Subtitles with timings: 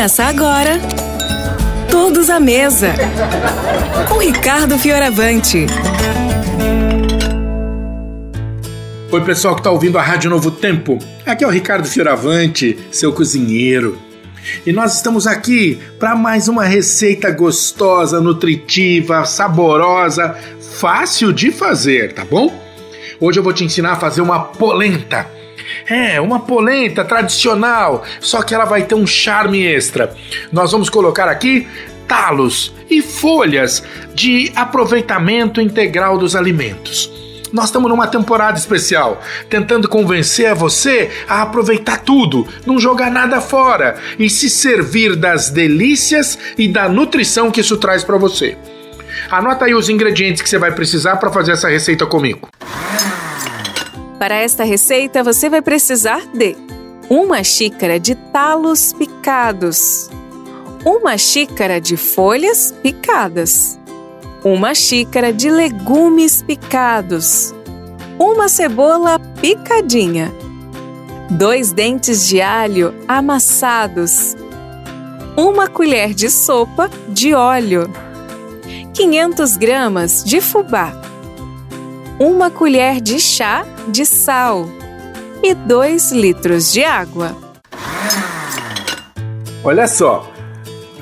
[0.00, 0.80] Começa agora.
[1.90, 2.94] Todos à mesa.
[4.08, 5.66] Com Ricardo Fioravante.
[9.12, 10.98] Oi, pessoal que está ouvindo a Rádio Novo Tempo.
[11.26, 13.98] Aqui é o Ricardo Fioravante, seu cozinheiro.
[14.64, 20.34] E nós estamos aqui para mais uma receita gostosa, nutritiva, saborosa,
[20.78, 22.58] fácil de fazer, tá bom?
[23.20, 25.26] Hoje eu vou te ensinar a fazer uma polenta.
[25.90, 30.14] É, uma polenta tradicional, só que ela vai ter um charme extra.
[30.52, 31.66] Nós vamos colocar aqui
[32.06, 33.82] talos e folhas
[34.14, 37.10] de aproveitamento integral dos alimentos.
[37.52, 43.96] Nós estamos numa temporada especial, tentando convencer você a aproveitar tudo, não jogar nada fora
[44.16, 48.56] e se servir das delícias e da nutrição que isso traz para você.
[49.28, 52.48] Anota aí os ingredientes que você vai precisar para fazer essa receita comigo.
[54.20, 56.54] Para esta receita, você vai precisar de
[57.08, 60.10] uma xícara de talos picados,
[60.84, 63.80] uma xícara de folhas picadas,
[64.44, 67.54] uma xícara de legumes picados,
[68.18, 70.30] uma cebola picadinha,
[71.30, 74.36] dois dentes de alho amassados,
[75.34, 77.90] uma colher de sopa de óleo,
[78.92, 81.09] 500 gramas de fubá
[82.22, 84.68] uma colher de chá de sal
[85.42, 87.34] e 2 litros de água.
[89.64, 90.30] Olha só,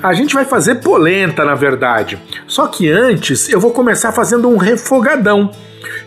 [0.01, 2.17] a gente vai fazer polenta na verdade.
[2.47, 5.51] Só que antes eu vou começar fazendo um refogadão.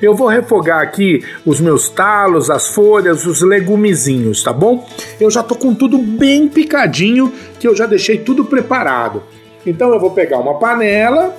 [0.01, 4.89] Eu vou refogar aqui os meus talos, as folhas, os legumezinhos, tá bom?
[5.21, 9.23] Eu já tô com tudo bem picadinho, que eu já deixei tudo preparado.
[9.67, 11.37] Então eu vou pegar uma panela,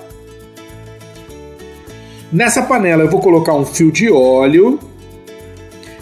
[2.33, 4.79] Nessa panela eu vou colocar um fio de óleo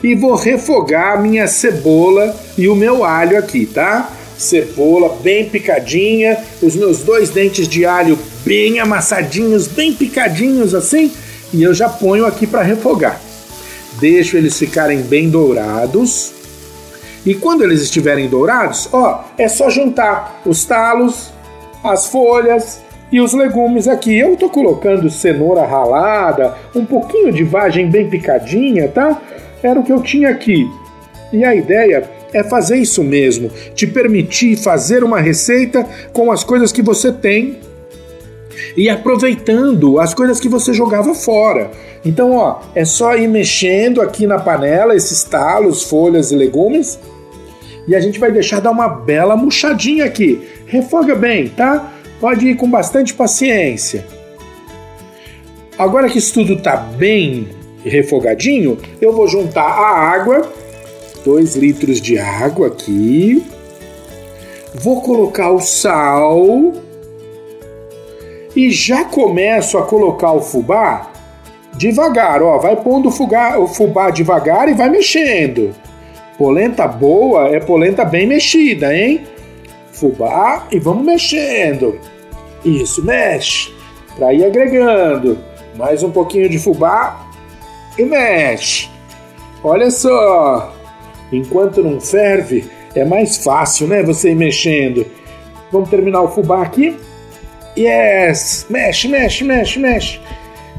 [0.01, 4.09] e vou refogar a minha cebola e o meu alho aqui, tá?
[4.37, 11.11] Cebola bem picadinha, os meus dois dentes de alho bem amassadinhos, bem picadinhos assim,
[11.53, 13.19] e eu já ponho aqui para refogar.
[13.99, 16.31] Deixo eles ficarem bem dourados.
[17.25, 21.29] E quando eles estiverem dourados, ó, é só juntar os talos,
[21.83, 22.79] as folhas
[23.11, 28.87] e os legumes aqui, eu tô colocando cenoura ralada, um pouquinho de vagem bem picadinha,
[28.87, 29.21] tá?
[29.61, 30.65] Era o que eu tinha aqui.
[31.33, 36.71] E a ideia é fazer isso mesmo, te permitir fazer uma receita com as coisas
[36.71, 37.59] que você tem
[38.75, 41.71] e aproveitando as coisas que você jogava fora.
[42.05, 46.99] Então, ó, é só ir mexendo aqui na panela esses talos, folhas e legumes.
[47.87, 50.47] E a gente vai deixar dar uma bela murchadinha aqui.
[50.65, 51.90] Refoga bem, tá?
[52.21, 54.05] Pode ir com bastante paciência.
[55.77, 57.49] Agora que isso tudo está bem
[57.83, 60.53] refogadinho, eu vou juntar a água,
[61.25, 63.43] 2 litros de água aqui.
[64.75, 66.73] Vou colocar o sal
[68.55, 71.11] e já começo a colocar o fubá
[71.73, 75.73] devagar, ó, vai pondo o fubá, o fubá devagar e vai mexendo.
[76.37, 79.21] Polenta boa é polenta bem mexida, hein?
[79.91, 81.99] Fubá e vamos mexendo.
[82.63, 83.73] Isso, mexe.
[84.17, 85.37] Para ir agregando.
[85.75, 87.27] Mais um pouquinho de fubá
[87.97, 88.89] e mexe.
[89.63, 90.73] Olha só.
[91.31, 94.03] Enquanto não ferve, é mais fácil, né?
[94.03, 95.05] Você ir mexendo.
[95.71, 96.97] Vamos terminar o fubá aqui.
[97.77, 98.65] Yes!
[98.69, 100.19] Mexe, mexe, mexe, mexe.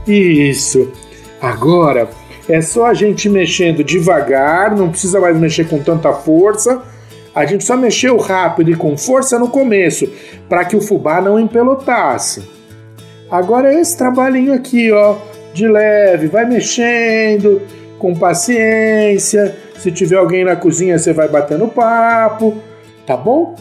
[0.07, 0.93] Isso.
[1.41, 2.11] Agora
[2.49, 6.83] é só a gente mexendo devagar, não precisa mais mexer com tanta força
[7.35, 10.09] a gente só mexeu rápido e com força no começo,
[10.49, 12.43] para que o fubá não empelotasse.
[13.31, 15.17] Agora é esse trabalhinho aqui, ó,
[15.55, 17.63] de leve, vai mexendo
[17.99, 19.57] com paciência.
[19.79, 22.59] Se tiver alguém na cozinha, você vai batendo papo,
[23.07, 23.57] tá bom?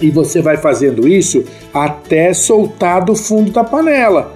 [0.00, 1.44] E você vai fazendo isso
[1.74, 4.32] até soltar do fundo da panela,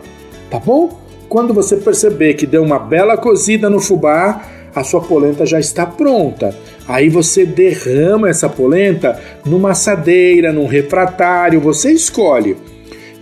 [0.50, 0.98] tá bom?
[1.28, 4.42] Quando você perceber que deu uma bela cozida no fubá,
[4.74, 6.54] a sua polenta já está pronta.
[6.86, 12.56] Aí você derrama essa polenta numa assadeira, num refratário, você escolhe.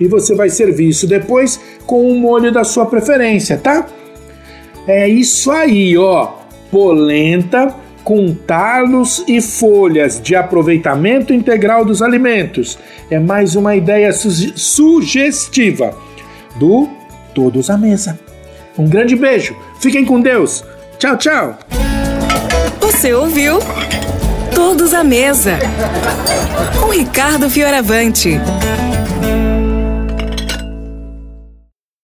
[0.01, 3.87] E você vai servir isso depois com o um molho da sua preferência, tá?
[4.87, 6.35] É isso aí, ó.
[6.71, 7.75] Polenta
[8.05, 12.79] com talos e folhas de aproveitamento integral dos alimentos.
[13.11, 15.95] É mais uma ideia su sugestiva
[16.59, 16.89] do
[17.35, 18.19] Todos à Mesa.
[18.79, 19.55] Um grande beijo.
[19.81, 20.65] Fiquem com Deus.
[20.99, 21.59] Tchau, tchau.
[22.81, 23.61] Você ouviu?
[24.53, 25.57] Todos à mesa.
[26.81, 28.41] Com Ricardo Fioravante.